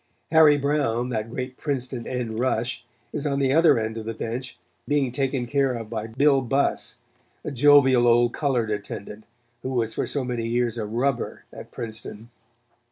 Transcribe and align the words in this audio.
Harry 0.31 0.57
Brown, 0.57 1.09
that 1.09 1.29
great 1.29 1.57
Princeton 1.57 2.07
end 2.07 2.39
rush, 2.39 2.83
is 3.13 3.27
on 3.27 3.37
the 3.37 3.53
other 3.53 3.77
end 3.77 3.97
of 3.97 4.05
the 4.07 4.15
bench, 4.15 4.57
being 4.87 5.11
taken 5.11 5.45
care 5.45 5.75
of 5.75 5.91
by 5.91 6.07
Bill 6.07 6.41
Buss, 6.41 6.95
a 7.43 7.51
jovial 7.51 8.07
old 8.07 8.33
colored 8.33 8.71
attendant, 8.71 9.25
who 9.61 9.69
was 9.73 9.93
for 9.93 10.07
so 10.07 10.23
many 10.23 10.47
years 10.47 10.79
a 10.79 10.87
rubber 10.87 11.43
at 11.53 11.69
Princeton. 11.69 12.31